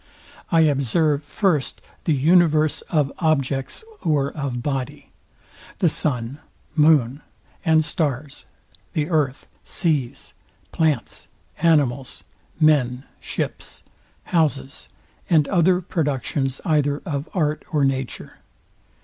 [0.51, 5.11] I observe first the universe of objects or of body:
[5.77, 6.39] The sun,
[6.75, 7.21] moon
[7.63, 8.47] and stars;
[8.93, 10.33] the earth, seas,
[10.71, 11.27] plants,
[11.59, 12.23] animals,
[12.59, 13.83] men, ships,
[14.23, 14.89] houses,
[15.29, 18.37] and other productions either of art or nature.